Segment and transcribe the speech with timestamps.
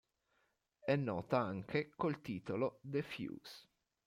[0.83, 3.67] È nota anche col titolo The Fuse.